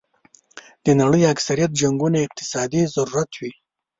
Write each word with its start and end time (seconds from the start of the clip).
د 0.85 0.87
نړۍ 1.01 1.21
اکثریت 1.33 1.71
جنګونه 1.81 2.17
اقتصادي 2.21 2.81
ضرورت 2.95 3.31
وي. 3.39 3.51